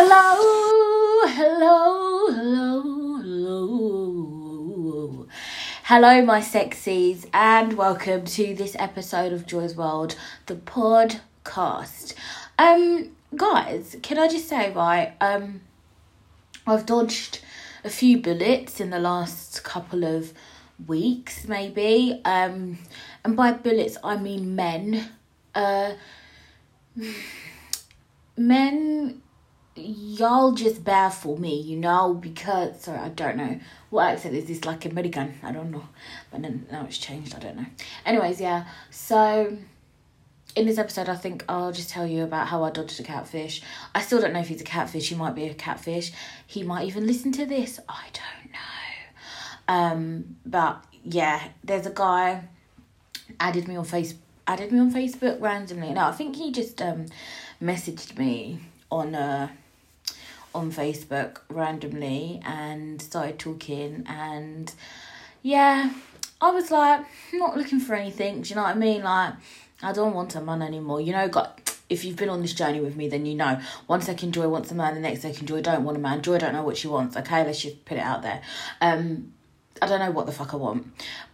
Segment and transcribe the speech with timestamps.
[0.00, 5.26] Hello, hello, hello, hello.
[5.82, 10.14] Hello, my sexies, and welcome to this episode of Joy's World,
[10.46, 12.14] the podcast.
[12.60, 15.62] Um, guys, can I just say, right, um,
[16.64, 17.40] I've dodged
[17.82, 20.32] a few bullets in the last couple of
[20.86, 22.20] weeks, maybe.
[22.24, 22.78] Um,
[23.24, 25.08] and by bullets, I mean men.
[25.56, 25.94] Uh,
[28.36, 29.22] men
[29.78, 33.60] y'all just baffle me, you know, because sorry, I don't know
[33.90, 35.34] what accent is this like American.
[35.42, 35.88] I don't know,
[36.30, 37.34] but then now it's changed.
[37.34, 37.66] I don't know.
[38.04, 38.66] Anyways, yeah.
[38.90, 39.56] So
[40.56, 43.62] in this episode, I think I'll just tell you about how I dodged a catfish.
[43.94, 45.08] I still don't know if he's a catfish.
[45.08, 46.12] He might be a catfish.
[46.46, 47.78] He might even listen to this.
[47.88, 49.74] I don't know.
[49.74, 52.48] Um, but yeah, there's a guy
[53.38, 54.14] added me on face
[54.46, 55.92] added me on Facebook randomly.
[55.92, 57.06] No, I think he just um
[57.62, 58.60] messaged me
[58.90, 59.48] on uh
[60.58, 64.72] on Facebook randomly and started talking and
[65.42, 65.92] yeah,
[66.40, 69.02] I was like not looking for anything, do you know what I mean?
[69.02, 69.34] Like
[69.82, 71.00] I don't want a man anymore.
[71.00, 73.60] You know, got if you've been on this journey with me, then you know.
[73.86, 76.20] One second Joy wants a man, the next second Joy don't want a man.
[76.20, 77.16] Joy don't know what she wants.
[77.16, 78.42] Okay, let's just put it out there.
[78.80, 79.32] Um,
[79.80, 80.86] I don't know what the fuck I want,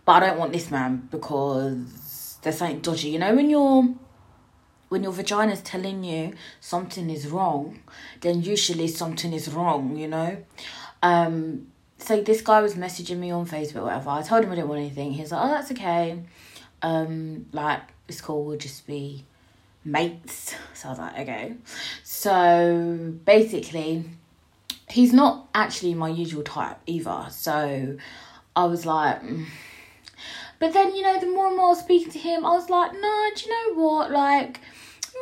[0.05, 3.09] but I don't want this man because there's something dodgy.
[3.09, 3.95] You know when you're
[4.89, 7.81] when your vagina is telling you something is wrong,
[8.21, 10.37] then usually something is wrong, you know?
[11.03, 11.69] Um,
[11.99, 14.11] so this guy was messaging me on Facebook, whatever.
[14.11, 15.13] I told him I didn't want anything.
[15.13, 16.23] He's like, oh, that's okay.
[16.83, 19.25] Um, like, it's cool, we'll just be
[19.85, 20.55] mates.
[20.75, 21.55] So I was like, okay.
[22.03, 24.05] So basically,
[24.89, 27.27] he's not actually my usual type either.
[27.31, 27.97] So
[28.57, 29.47] I was like, mm.
[30.59, 32.71] but then, you know, the more and more I was speaking to him, I was
[32.71, 34.11] like, no, do you know what?
[34.11, 34.61] Like,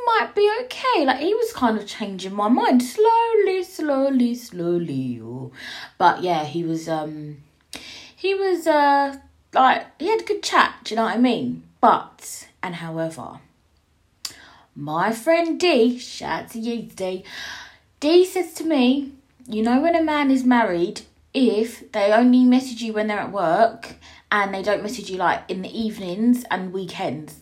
[0.07, 1.05] might be okay.
[1.05, 5.21] Like he was kind of changing my mind slowly, slowly, slowly.
[5.99, 7.39] But yeah, he was um
[8.15, 9.17] he was uh
[9.53, 11.65] like he had a good chat, do you know what I mean?
[11.81, 13.41] But and however,
[14.75, 17.25] my friend D, shout out to you D,
[18.01, 19.13] D says to me,
[19.47, 21.03] you know when a man is married,
[21.35, 23.97] if they only message you when they're at work
[24.31, 27.42] and they don't message you like in the evenings and weekends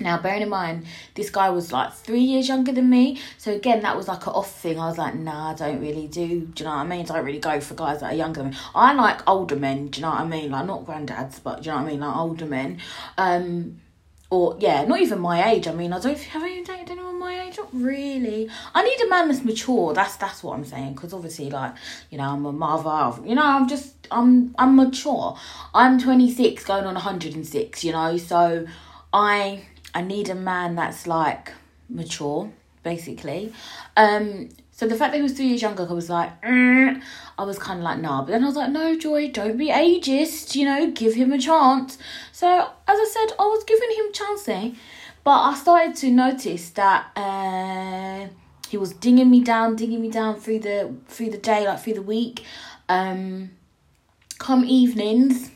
[0.00, 3.20] now, bearing in mind, this guy was like three years younger than me.
[3.36, 4.78] So, again, that was like an off thing.
[4.78, 6.42] I was like, nah, I don't really do.
[6.42, 7.00] Do you know what I mean?
[7.00, 8.56] I don't really go for guys that are younger than me.
[8.74, 9.88] I like older men.
[9.88, 10.52] Do you know what I mean?
[10.52, 12.00] Like, not granddads, but do you know what I mean?
[12.00, 12.78] Like, older men.
[13.16, 13.80] Um,
[14.30, 15.66] or, yeah, not even my age.
[15.66, 17.58] I mean, I don't have I dated anyone my age?
[17.58, 18.48] Not really.
[18.74, 19.94] I need a man that's mature.
[19.94, 20.94] That's that's what I'm saying.
[20.94, 21.74] Because obviously, like,
[22.10, 23.20] you know, I'm a mother.
[23.26, 25.36] You know, I'm just, I'm, I'm mature.
[25.74, 28.16] I'm 26 going on 106, you know?
[28.16, 28.66] So,
[29.12, 29.62] I
[29.94, 31.52] I need a man that's like
[31.88, 32.50] mature,
[32.82, 33.52] basically.
[33.96, 37.02] Um, so the fact that he was three years younger, I was like, mm.
[37.36, 38.22] I was kind of like, nah.
[38.22, 40.54] But then I was like, no, Joy, don't be ageist.
[40.54, 41.98] You know, give him a chance.
[42.32, 44.72] So as I said, I was giving him there,
[45.24, 48.28] but I started to notice that uh,
[48.68, 51.94] he was dinging me down, dinging me down through the through the day, like through
[51.94, 52.44] the week.
[52.88, 53.50] Um,
[54.38, 55.50] come evenings,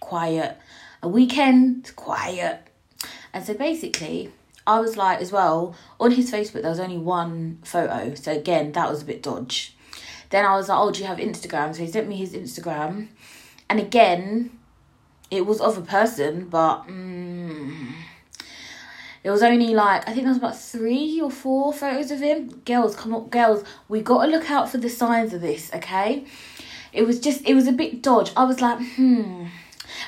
[0.00, 0.56] quiet.
[1.02, 2.71] A weekend, quiet
[3.32, 4.30] and so basically,
[4.66, 8.14] I was like, as well, on his Facebook, there was only one photo.
[8.14, 9.76] So again, that was a bit dodge.
[10.30, 11.74] Then I was like, oh, do you have Instagram?
[11.74, 13.08] So he sent me his Instagram.
[13.68, 14.50] And again,
[15.30, 17.92] it was of a person, but mm,
[19.24, 22.60] it was only like, I think there was about three or four photos of him.
[22.64, 26.24] Girls, come on, girls, we got to look out for the signs of this, okay?
[26.92, 28.30] It was just, it was a bit dodge.
[28.36, 29.46] I was like, hmm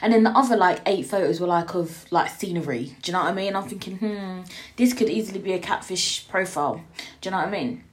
[0.04, 2.94] and then the other like eight photos were like of like scenery.
[3.00, 3.56] Do you know what I mean?
[3.56, 4.40] I'm thinking, hmm,
[4.76, 6.84] this could easily be a catfish profile.
[7.22, 7.84] Do you know what I mean?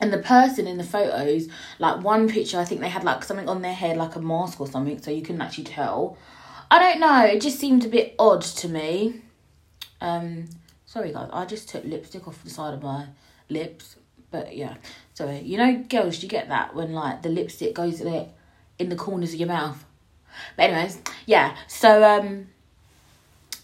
[0.00, 1.46] And the person in the photos,
[1.78, 4.60] like one picture, I think they had like something on their head, like a mask
[4.60, 6.18] or something, so you couldn't actually tell.
[6.68, 7.24] I don't know.
[7.24, 9.20] It just seemed a bit odd to me.
[10.00, 10.46] Um,
[10.84, 13.06] sorry guys, I just took lipstick off the side of my
[13.48, 13.94] lips.
[14.32, 14.74] But yeah,
[15.14, 15.42] sorry.
[15.42, 18.30] You know, girls, you get that when like the lipstick goes there
[18.80, 19.84] in the corners of your mouth.
[20.56, 21.56] But anyways, yeah.
[21.66, 22.48] So um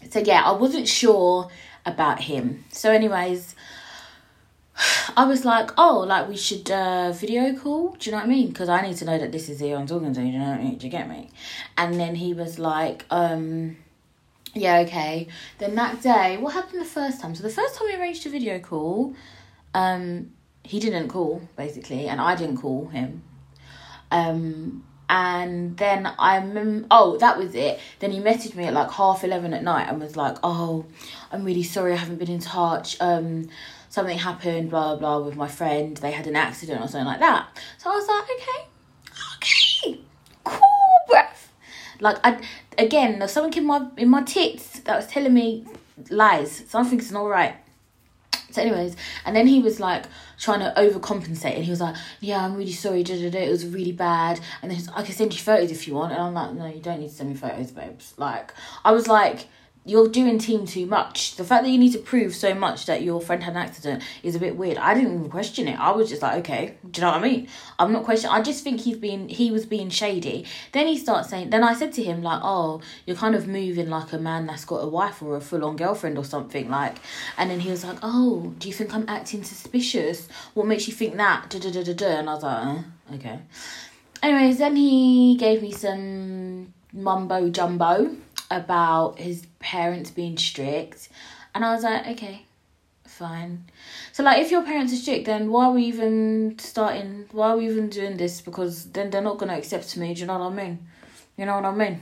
[0.09, 1.49] so yeah, I wasn't sure
[1.85, 2.65] about him.
[2.71, 3.55] So anyways,
[5.17, 7.95] I was like, oh, like we should uh, video call.
[7.99, 8.49] Do you know what I mean?
[8.49, 10.19] Because I need to know that this is who I'm talking to.
[10.19, 10.77] Do you know what I mean?
[10.77, 11.29] Do you get me?
[11.77, 13.77] And then he was like, um,
[14.53, 15.27] yeah, okay.
[15.59, 17.35] Then that day, what happened the first time?
[17.35, 19.15] So the first time we arranged a video call,
[19.73, 20.31] um,
[20.63, 23.23] he didn't call basically, and I didn't call him.
[24.11, 27.79] Um, and then I mem- oh that was it.
[27.99, 30.85] Then he messaged me at like half eleven at night and was like, "Oh,
[31.31, 32.97] I'm really sorry I haven't been in touch.
[33.01, 33.49] Um,
[33.89, 35.95] something happened, blah, blah, blah, with my friend.
[35.97, 37.47] They had an accident or something like that.
[37.77, 38.67] So I was like, okay,
[39.35, 40.01] okay,
[40.43, 41.51] cool, breath."
[41.99, 42.41] Like, I,
[42.77, 45.65] again, there's something in my, in my tits that was telling me
[46.09, 46.63] lies.
[46.67, 47.55] Something's not right.
[48.53, 48.95] So, anyways,
[49.25, 50.05] and then he was like
[50.37, 53.49] trying to overcompensate, and he was like, "Yeah, I'm really sorry, da, da, da, it
[53.49, 56.21] was really bad." And then he's, I can send you photos if you want, and
[56.21, 58.53] I'm like, "No, you don't need to send me photos, babes." Like,
[58.85, 59.47] I was like,
[59.85, 61.35] you're doing team too much.
[61.35, 64.03] The fact that you need to prove so much that your friend had an accident
[64.21, 64.77] is a bit weird.
[64.77, 65.77] I didn't even question it.
[65.79, 67.47] I was just like, okay, do you know what I mean?
[67.77, 68.33] I'm not questioning.
[68.33, 70.45] I just think he's been he was being shady.
[70.71, 71.49] Then he starts saying.
[71.49, 74.65] Then I said to him like, oh, you're kind of moving like a man that's
[74.65, 76.97] got a wife or a full on girlfriend or something like.
[77.37, 80.29] And then he was like, oh, do you think I'm acting suspicious?
[80.53, 81.49] What makes you think that?
[81.49, 82.07] Da da da da da.
[82.07, 83.39] And I was like, uh, okay.
[84.21, 88.15] Anyways, then he gave me some mumbo jumbo
[88.53, 91.09] about his parents being strict,
[91.55, 92.45] and I was like, okay,
[93.05, 93.65] fine.
[94.11, 97.25] So like, if your parents are strict, then why are we even starting?
[97.31, 98.41] Why are we even doing this?
[98.41, 100.13] Because then they're not gonna accept me.
[100.13, 100.87] Do you know what I mean?
[101.37, 101.99] You know what I mean?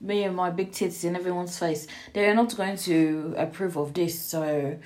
[0.00, 1.86] Me and my big tits in everyone's face.
[2.12, 4.20] They're not going to approve of this.
[4.20, 4.76] So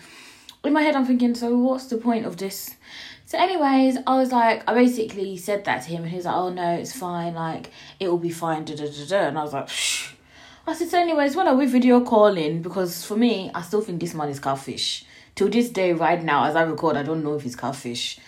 [0.65, 2.77] in my head, I'm thinking, so what's the point of this?
[3.25, 6.37] So, anyways, I was like, I basically said that to him, and he was like,
[6.37, 7.35] "Oh no, it's fine.
[7.35, 9.29] Like, it will be fine." Da da da da.
[9.29, 9.69] And I was like.
[10.69, 12.61] I said, so anyways, when are we video calling?
[12.61, 15.05] Because for me, I still think this man is catfish.
[15.37, 18.19] Till this day, right now, as I record, I don't know if he's catfish.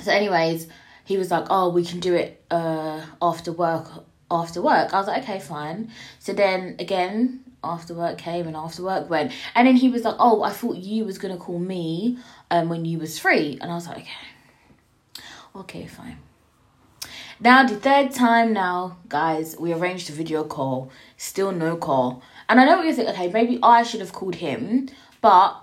[0.00, 0.66] So, anyways,
[1.04, 3.86] he was like, oh, we can do it uh after work.
[4.28, 5.92] After work, I was like, okay, fine.
[6.18, 10.16] So then again, after work came and after work went, and then he was like,
[10.18, 12.18] oh, I thought you was gonna call me
[12.50, 15.22] um when you was free, and I was like, okay,
[15.54, 16.18] okay, fine.
[17.38, 20.90] Now, the third time now, guys, we arranged a video call.
[21.18, 22.22] Still no call.
[22.48, 24.88] And I know what you think, okay, maybe I should have called him,
[25.20, 25.60] but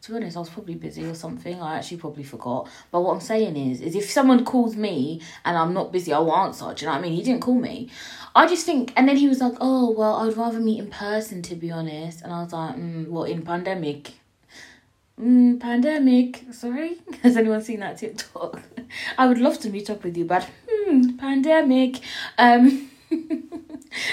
[0.00, 1.60] to be honest, I was probably busy or something.
[1.60, 2.70] I actually probably forgot.
[2.90, 6.18] But what I'm saying is, is if someone calls me and I'm not busy, I
[6.20, 6.72] will answer.
[6.72, 7.12] Do you know what I mean?
[7.12, 7.90] He didn't call me.
[8.34, 11.42] I just think, and then he was like, "Oh, well, I'd rather meet in person,
[11.42, 14.12] to be honest." And I was like, mm, "What in pandemic?"
[15.20, 16.44] Mm, pandemic.
[16.50, 18.62] Sorry, has anyone seen that TikTok?
[19.18, 22.00] I would love to meet up with you, but hmm, pandemic.
[22.38, 22.90] Um,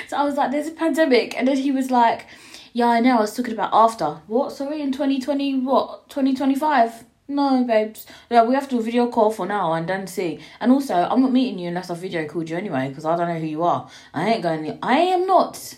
[0.08, 2.26] so I was like, "There's a pandemic," and then he was like,
[2.74, 3.18] "Yeah, I know.
[3.18, 4.52] I was talking about after what?
[4.52, 6.10] Sorry, in twenty twenty what?
[6.10, 7.06] Twenty twenty five?
[7.30, 8.06] No, babes.
[8.30, 10.40] Yeah, we have to video call for now and then see.
[10.60, 13.30] And also, I'm not meeting you unless I video called you anyway, because I don't
[13.30, 13.90] know who you are.
[14.14, 14.78] I ain't going.
[14.82, 15.76] I am not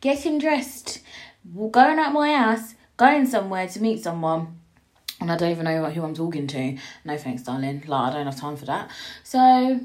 [0.00, 1.00] getting dressed,
[1.70, 4.60] going out my ass, going somewhere to meet someone
[5.22, 6.76] and I don't even know who I'm talking to.
[7.04, 7.84] No thanks, darling.
[7.86, 8.90] Like I don't have time for that.
[9.22, 9.80] So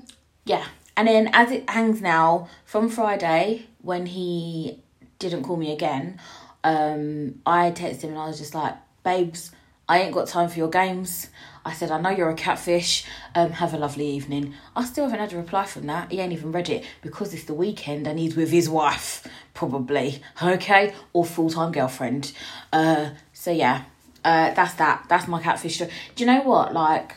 [0.45, 4.81] yeah, and then as it hangs now from Friday when he
[5.19, 6.19] didn't call me again,
[6.63, 9.51] um, I texted him and I was just like, babes,
[9.87, 11.29] I ain't got time for your games.
[11.63, 13.05] I said, I know you're a catfish.
[13.35, 14.53] Um, have a lovely evening.
[14.75, 16.11] I still haven't had a reply from that.
[16.11, 20.21] He ain't even read it because it's the weekend and he's with his wife, probably.
[20.41, 20.93] Okay?
[21.13, 22.33] Or full time girlfriend.
[22.73, 23.83] Uh, so yeah,
[24.27, 25.05] uh, that's that.
[25.07, 25.77] That's my catfish.
[25.77, 25.87] Do
[26.17, 26.73] you know what?
[26.73, 27.15] Like,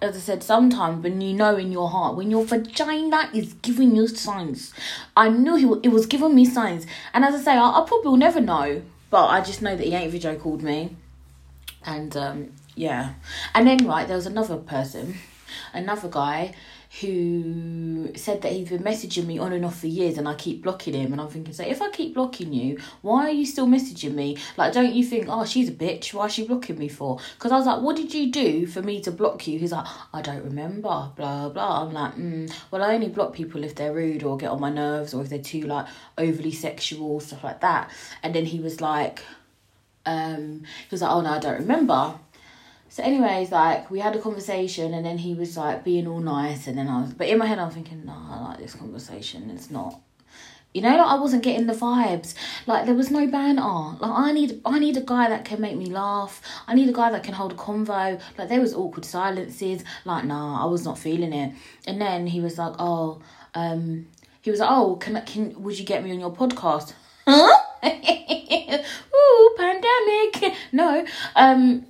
[0.00, 3.94] as I said, sometimes when you know in your heart, when your vagina is giving
[3.94, 4.72] you signs,
[5.14, 6.86] I knew he it was giving me signs.
[7.12, 8.80] And as I say, I, I probably will never know,
[9.10, 10.96] but I just know that he ain't video called me.
[11.84, 13.12] And um, yeah,
[13.54, 15.16] and then right there was another person,
[15.74, 16.54] another guy
[17.00, 20.62] who said that he's been messaging me on and off for years and I keep
[20.62, 21.12] blocking him.
[21.12, 24.36] And I'm thinking so if I keep blocking you why are you still messaging me?
[24.56, 27.18] Like don't you think oh she's a bitch why is she blocking me for?
[27.34, 29.58] Because I was like what did you do for me to block you?
[29.58, 31.82] He's like I don't remember blah blah.
[31.82, 34.70] I'm like mm, well I only block people if they're rude or get on my
[34.70, 35.86] nerves or if they're too like
[36.16, 37.90] overly sexual stuff like that.
[38.22, 39.22] And then he was like
[40.06, 42.14] um he was like oh no I don't remember
[42.90, 46.66] so, anyways, like we had a conversation, and then he was like being all nice,
[46.66, 49.50] and then I was, but in my head, I'm thinking, no, I like this conversation.
[49.50, 50.00] It's not,
[50.72, 52.34] you know, like I wasn't getting the vibes.
[52.66, 53.62] Like there was no banter.
[53.62, 56.40] Like I need, I need a guy that can make me laugh.
[56.66, 58.20] I need a guy that can hold a convo.
[58.38, 59.84] Like there was awkward silences.
[60.06, 61.52] Like nah, I was not feeling it.
[61.86, 63.20] And then he was like, oh,
[63.54, 64.06] um,
[64.40, 66.94] he was like, oh, can can would you get me on your podcast?
[67.30, 67.58] Huh?
[69.14, 70.54] Ooh, pandemic.
[70.72, 71.04] No.
[71.36, 71.84] Um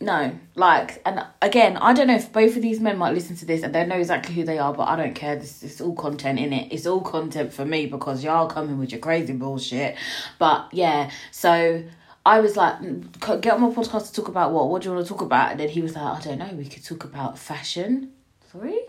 [0.00, 3.46] no, like, and again, I don't know if both of these men might listen to
[3.46, 5.36] this and they know exactly who they are, but I don't care.
[5.36, 6.72] This is all content in it.
[6.72, 9.96] It's all content for me because y'all coming with your crazy bullshit.
[10.38, 11.84] But yeah, so
[12.26, 14.68] I was like, mm, get on my podcast to talk about what?
[14.68, 15.52] What do you want to talk about?
[15.52, 16.50] And then he was like, I don't know.
[16.54, 18.12] We could talk about fashion.
[18.50, 18.80] Sorry,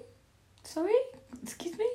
[0.63, 0.93] sorry,
[1.41, 1.89] excuse me.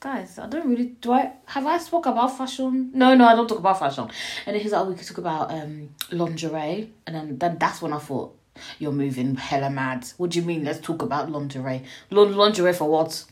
[0.00, 2.90] Guys, I don't really do I have I spoke about fashion?
[2.94, 4.08] No, no, I don't talk about fashion.
[4.46, 7.92] And then he's like, we could talk about um lingerie, and then then that's when
[7.92, 8.32] I thought
[8.78, 10.06] you're moving hella mad.
[10.16, 10.64] What do you mean?
[10.64, 11.82] Let's talk about lingerie.
[12.12, 13.24] L- lingerie for what?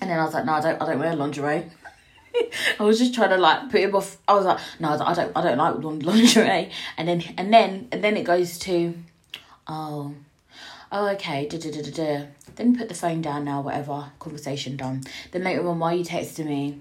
[0.00, 1.64] And then I was like, no, I don't, I don't wear lingerie.
[2.78, 4.18] I was just trying to like put him off.
[4.28, 6.70] I was like, no, I don't, I don't like lingerie.
[6.96, 8.94] And then, and then, and then it goes to,
[9.66, 10.14] oh,
[10.92, 12.26] oh, okay, da da da da da.
[12.56, 15.02] Then put the phone down now, whatever, conversation done.
[15.30, 16.80] Then later on, while you texting me,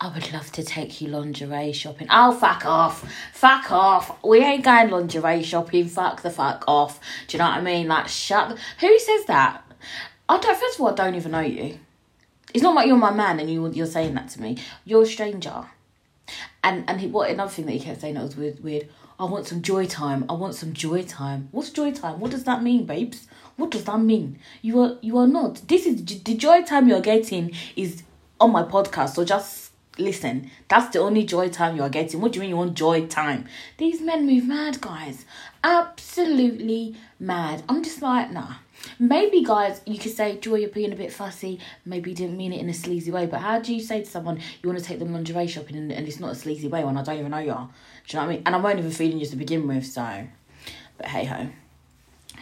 [0.00, 2.08] I would love to take you lingerie shopping.
[2.10, 3.08] Oh, fuck off.
[3.32, 4.22] Fuck off.
[4.24, 5.86] We ain't going lingerie shopping.
[5.86, 6.98] Fuck the fuck off.
[7.28, 7.86] Do you know what I mean?
[7.86, 8.58] Like, shut.
[8.80, 9.62] Who says that?
[10.28, 11.78] I don't, first of all, I don't even know you.
[12.52, 14.58] It's not like you're my man and you, you're saying that to me.
[14.84, 15.66] You're a stranger.
[16.64, 18.88] And and he, what another thing that he kept saying that was weird, weird.
[19.18, 20.24] I want some joy time.
[20.28, 21.48] I want some joy time.
[21.52, 22.20] What's joy time?
[22.20, 23.28] What does that mean, babes?
[23.56, 24.38] What does that mean?
[24.62, 25.62] You are you are not.
[25.68, 28.02] This is the joy time you're getting is
[28.40, 29.10] on my podcast.
[29.10, 30.50] So just listen.
[30.68, 32.20] That's the only joy time you are getting.
[32.20, 33.46] What do you mean you want joy time?
[33.78, 35.24] These men move mad, guys.
[35.62, 37.62] Absolutely mad.
[37.68, 38.54] I'm just like nah.
[38.98, 41.60] Maybe, guys, you could say, Joy, you're being a bit fussy.
[41.84, 43.26] Maybe you didn't mean it in a sleazy way.
[43.26, 45.92] But how do you say to someone, you want to take them lingerie shopping and,
[45.92, 47.70] and it's not a sleazy way when I don't even know you are?
[48.08, 48.42] Do you know what I mean?
[48.44, 50.26] And I won't even feeling you to begin with, so.
[50.98, 51.48] But hey ho.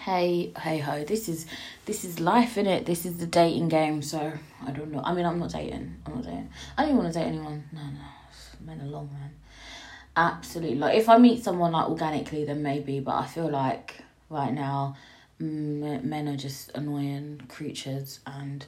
[0.05, 1.05] Hey, hey ho.
[1.05, 1.45] This is
[1.85, 2.87] this is life, in it.
[2.87, 4.33] This is the dating game, so
[4.67, 5.03] I don't know.
[5.05, 5.95] I mean, I'm not dating.
[6.07, 6.49] I'm not dating.
[6.79, 7.65] I don't want to date anyone.
[7.71, 8.65] No, no.
[8.65, 9.33] Men are long, man.
[10.17, 10.79] Absolutely.
[10.79, 13.01] Like, if I meet someone, like, organically, then maybe.
[13.01, 13.97] But I feel like
[14.31, 14.97] right now
[15.39, 18.65] men are just annoying creatures and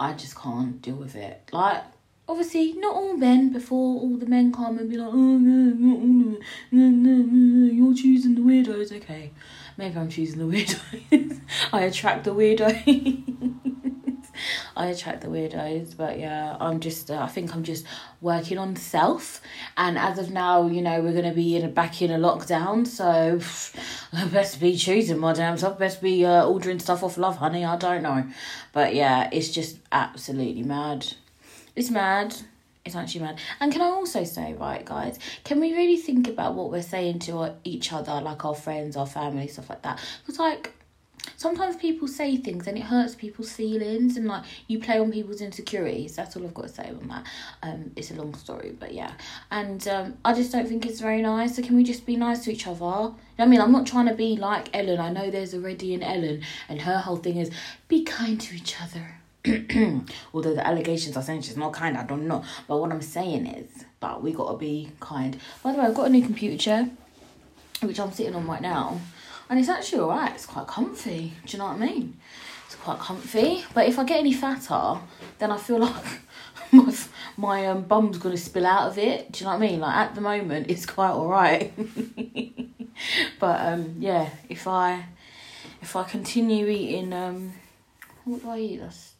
[0.00, 1.48] I just can't deal with it.
[1.52, 1.84] Like,
[2.32, 6.38] obviously, not all men before all the men come and be like, oh, no,
[6.70, 8.90] no, no, you're choosing the weirdos.
[8.90, 9.30] Okay,
[9.76, 10.56] maybe I'm choosing the
[11.12, 11.40] weirdos.
[11.72, 13.58] I attract the weirdos.
[14.76, 17.10] I attract the weirdos, but yeah, I'm just.
[17.10, 17.84] Uh, I think I'm just
[18.22, 19.42] working on self,
[19.76, 22.86] and as of now, you know, we're gonna be in a, back in a lockdown,
[22.86, 23.38] so
[24.14, 25.78] I best be choosing my damn stuff.
[25.78, 27.68] Best be uh, ordering stuff off Lovehoney.
[27.68, 28.26] I don't know,
[28.72, 31.12] but yeah, it's just absolutely mad.
[31.76, 32.34] It's mad.
[32.84, 33.38] It's actually mad.
[33.60, 37.20] And can I also say, right, guys, can we really think about what we're saying
[37.20, 40.00] to each other, like our friends, our family, stuff like that?
[40.20, 40.72] Because, like,
[41.36, 45.40] sometimes people say things and it hurts people's feelings and like you play on people's
[45.40, 47.24] insecurities that's all i've got to say on that
[47.62, 49.12] um it's a long story but yeah
[49.52, 52.42] and um i just don't think it's very nice so can we just be nice
[52.42, 55.00] to each other I mean, I'm not trying to be like Ellen.
[55.00, 57.50] I know there's already an Ellen, and her whole thing is
[57.88, 59.16] be kind to each other.
[60.34, 62.44] Although the allegations are saying she's not kind, I don't know.
[62.68, 65.36] But what I'm saying is, but we gotta be kind.
[65.62, 66.90] By the way, I've got a new computer chair,
[67.80, 69.00] which I'm sitting on right now
[69.52, 70.34] and it's actually alright.
[70.34, 71.34] It's quite comfy.
[71.44, 72.16] Do you know what I mean?
[72.64, 73.62] It's quite comfy.
[73.74, 74.98] But if I get any fatter,
[75.38, 76.04] then I feel like
[76.70, 76.94] my
[77.36, 79.30] my um, bum's gonna spill out of it.
[79.30, 79.80] Do you know what I mean?
[79.80, 81.74] Like at the moment, it's quite alright.
[83.38, 85.04] but um, yeah, if I
[85.82, 87.52] if I continue eating um,
[88.24, 88.80] what do I eat?
[88.80, 89.11] That's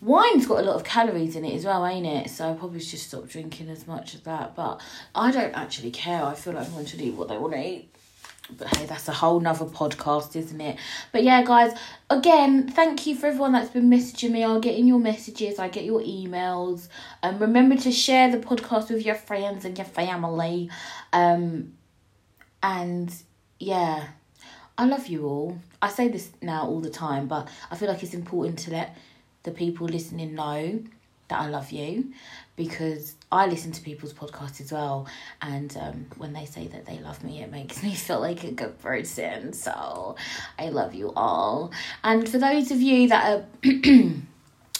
[0.00, 2.30] wine's got a lot of calories in it as well, ain't it?
[2.30, 4.54] So I probably should stop drinking as much of that.
[4.54, 4.80] But
[5.14, 6.22] I don't actually care.
[6.22, 7.90] I feel like everyone should eat what they want to eat
[8.56, 10.76] but hey, that's a whole nother podcast, isn't it?
[11.12, 11.76] But yeah, guys,
[12.08, 14.44] again, thank you for everyone that's been messaging me.
[14.44, 16.88] I'll get in your messages, I get your emails.
[17.22, 20.70] Um, remember to share the podcast with your friends and your family.
[21.12, 21.74] Um,
[22.62, 23.14] and
[23.60, 24.08] yeah,
[24.76, 25.58] I love you all.
[25.82, 28.96] I say this now all the time, but I feel like it's important to let
[29.42, 30.80] the people listening know
[31.28, 32.12] that I love you
[32.56, 35.06] because I listen to people's podcasts as well,
[35.42, 38.50] and um, when they say that they love me, it makes me feel like a
[38.50, 39.52] good person.
[39.52, 40.16] So
[40.58, 41.70] I love you all.
[42.02, 43.70] And for those of you that are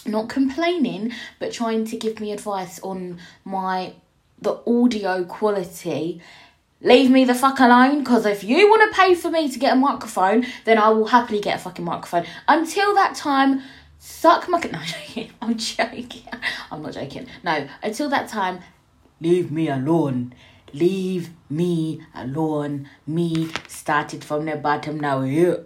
[0.05, 3.93] not complaining but trying to give me advice on my
[4.41, 6.21] the audio quality
[6.81, 9.73] leave me the fuck alone because if you want to pay for me to get
[9.73, 13.61] a microphone then i will happily get a fucking microphone until that time
[13.99, 14.59] Suck my.
[14.71, 15.31] No, I'm joking.
[15.41, 16.23] I'm joking.
[16.71, 17.27] I'm not joking.
[17.43, 18.59] No, until that time,
[19.19, 20.33] leave me alone.
[20.73, 22.89] Leave me alone.
[23.05, 25.65] Me started from the bottom, now here.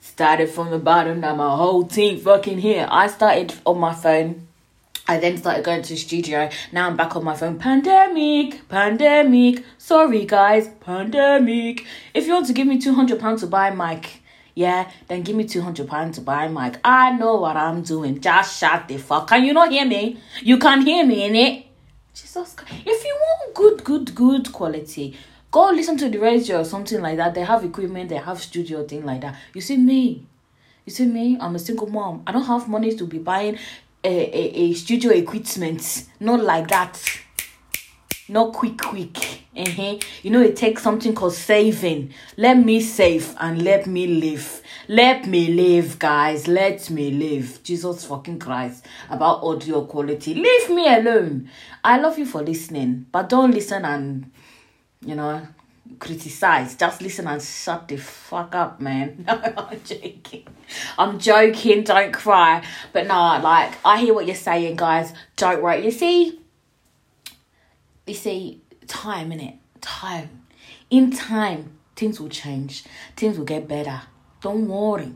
[0.00, 2.86] Started from the bottom, now my whole team fucking here.
[2.90, 4.48] I started on my phone.
[5.08, 6.50] I then started going to the studio.
[6.72, 7.58] Now I'm back on my phone.
[7.58, 9.64] Pandemic, pandemic.
[9.78, 11.86] Sorry guys, pandemic.
[12.12, 14.22] If you want to give me two hundred pounds to buy a mic,
[14.56, 16.80] yeah, then give me 200 pounds to buy mic.
[16.82, 18.18] I know what I'm doing.
[18.22, 19.28] Just shut the fuck.
[19.28, 20.18] Can you not hear me?
[20.40, 21.66] You can't hear me in it.
[22.14, 22.82] Jesus Christ.
[22.86, 25.14] If you want good, good, good quality,
[25.50, 27.34] go listen to the radio or something like that.
[27.34, 29.36] They have equipment, they have studio, thing like that.
[29.52, 30.24] You see me.
[30.86, 31.36] You see me?
[31.38, 32.22] I'm a single mom.
[32.26, 33.58] I don't have money to be buying
[34.02, 36.06] a, a, a studio equipment.
[36.18, 36.98] Not like that.
[38.28, 39.16] Not quick, quick.
[39.56, 39.98] Uh-huh.
[40.22, 42.12] You know, it takes something called saving.
[42.36, 44.62] Let me save and let me live.
[44.88, 46.48] Let me live, guys.
[46.48, 47.62] Let me live.
[47.62, 48.84] Jesus fucking Christ.
[49.08, 50.34] About audio quality.
[50.34, 51.48] Leave me alone.
[51.84, 54.30] I love you for listening, but don't listen and,
[55.04, 55.46] you know,
[56.00, 56.74] criticize.
[56.74, 59.24] Just listen and shut the fuck up, man.
[59.26, 60.46] No, I'm joking.
[60.98, 61.84] I'm joking.
[61.84, 62.62] Don't cry.
[62.92, 65.12] But no, like I hear what you're saying, guys.
[65.36, 65.84] Don't worry.
[65.84, 66.40] You see,
[68.06, 69.54] you see, time in it.
[69.80, 70.42] Time.
[70.90, 72.84] In time, things will change.
[73.16, 74.02] Things will get better.
[74.40, 75.12] Don't worry.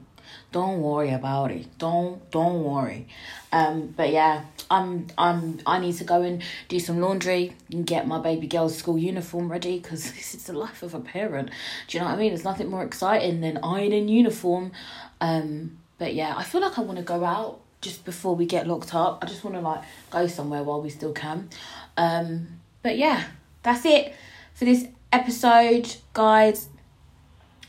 [0.52, 1.66] Don't worry about it.
[1.78, 3.06] Don't don't worry.
[3.52, 8.06] Um, but yeah, I'm I'm I need to go and do some laundry and get
[8.06, 11.50] my baby girl's school uniform ready because this is the life of a parent.
[11.86, 12.30] Do you know what I mean?
[12.30, 14.72] There's nothing more exciting than ironing uniform.
[15.20, 18.66] Um, but yeah, I feel like I want to go out just before we get
[18.66, 19.20] locked up.
[19.22, 21.48] I just want to like go somewhere while we still can.
[21.96, 23.24] Um, but yeah,
[23.62, 24.14] that's it
[24.54, 26.68] for this episode, guys.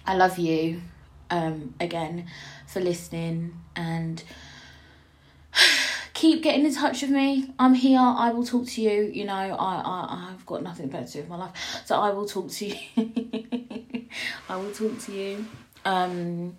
[0.05, 0.81] I love you
[1.29, 2.27] um, again
[2.67, 4.23] for listening and
[6.13, 7.53] keep getting in touch with me.
[7.59, 7.99] I'm here.
[7.99, 9.11] I will talk to you.
[9.13, 11.81] You know, I, I, I've got nothing better to do with my life.
[11.85, 12.75] So I will talk to you.
[14.49, 15.45] I will talk to you.
[15.85, 16.57] Um,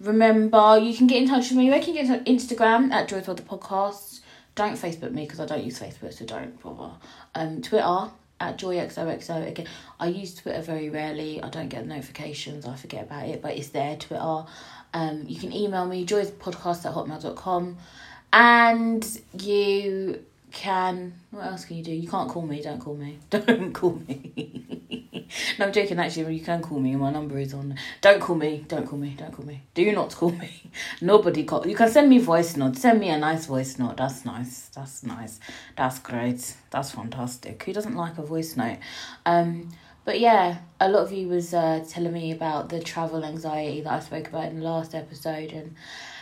[0.00, 1.66] remember, you can get in touch with me.
[1.66, 4.09] You can get on Instagram at Joy for the Podcast.
[4.54, 6.92] Don't Facebook me because I don't use Facebook, so don't bother.
[7.34, 9.66] Um, Twitter at joyxoxo again.
[9.98, 11.42] I use twitter very rarely.
[11.42, 12.66] I don't get notifications.
[12.66, 14.44] I forget about it but it's there twitter.
[14.94, 17.76] Um you can email me joyspodcast at hotmail.com
[18.32, 21.92] and you can what else can you do?
[21.92, 23.18] You can't call me don't call me.
[23.30, 24.76] Don't call me.
[25.60, 27.76] No i'm joking actually you can call me my number is on.
[28.00, 29.62] Don't call me don't call me don't call me.
[29.74, 30.70] Do not call me.
[31.00, 33.96] Nobody call you can send me voice note send me a nice voice note.
[33.96, 34.70] That's nice.
[34.74, 35.38] That's nice.
[35.76, 36.56] That's great.
[36.70, 37.62] That's fantastic.
[37.62, 38.78] Who doesn't like a voice note?
[39.24, 39.70] Um
[40.04, 43.92] but yeah a lot of you was uh, telling me about the travel anxiety that
[43.92, 45.76] i spoke about in the last episode and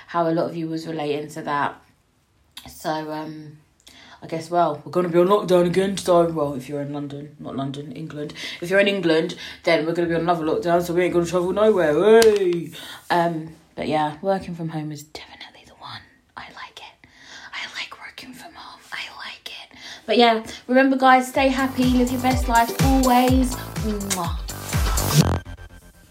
[0.08, 1.80] how a lot of you was relating to that.
[2.68, 3.58] So um
[4.21, 5.97] I guess, well, we're going to be on lockdown again.
[5.97, 8.35] So, well, if you're in London, not London, England.
[8.61, 11.13] If you're in England, then we're going to be on another lockdown, so we ain't
[11.13, 12.21] going to travel nowhere.
[12.21, 12.73] Hey!
[13.11, 16.00] Um, but yeah, working from home is definitely the one.
[16.37, 17.09] I like it.
[17.52, 18.81] I like working from home.
[18.93, 19.78] I like it.
[20.04, 23.54] But yeah, remember, guys, stay happy, live your best life always.
[23.54, 24.48] Mwah.